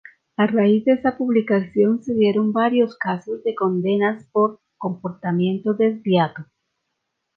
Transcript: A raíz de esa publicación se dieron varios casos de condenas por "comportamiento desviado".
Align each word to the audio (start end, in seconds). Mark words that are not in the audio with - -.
A 0.35 0.47
raíz 0.47 0.83
de 0.83 0.93
esa 0.93 1.15
publicación 1.15 2.01
se 2.01 2.15
dieron 2.15 2.51
varios 2.53 2.97
casos 2.97 3.43
de 3.43 3.53
condenas 3.53 4.25
por 4.31 4.59
"comportamiento 4.79 5.75
desviado". 5.75 6.47